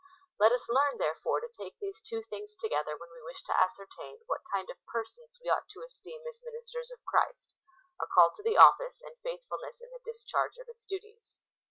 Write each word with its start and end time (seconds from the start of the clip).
Let 0.39 0.51
us 0.51 0.67
learn, 0.67 0.97
therefore, 0.97 1.41
to 1.41 1.47
take 1.47 1.77
these 1.79 2.01
two 2.01 2.23
things 2.27 2.55
together 2.57 2.97
when 2.97 3.09
we 3.11 3.21
wish 3.21 3.43
to 3.43 3.55
ascertain 3.61 4.21
what 4.25 4.41
kind 4.51 4.67
of 4.71 4.83
persons 4.87 5.37
we 5.39 5.47
ought 5.47 5.69
to 5.69 5.83
esteem 5.83 6.23
as 6.27 6.41
ministers 6.43 6.89
of 6.89 7.05
Christ,— 7.05 7.53
a 8.03 8.07
call 8.07 8.31
to 8.31 8.41
the 8.41 8.57
office, 8.57 8.99
and 9.05 9.15
faithfulness 9.21 9.79
in 9.79 9.91
the 9.91 10.01
discharge 10.03 10.57
of 10.57 10.67
its 10.69 10.87
duties. 10.87 11.37